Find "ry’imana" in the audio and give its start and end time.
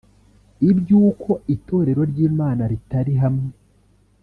2.11-2.63